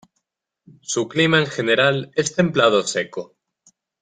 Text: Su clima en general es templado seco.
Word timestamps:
Su 0.81 1.07
clima 1.07 1.37
en 1.39 1.45
general 1.45 2.09
es 2.15 2.33
templado 2.33 2.81
seco. 2.81 3.35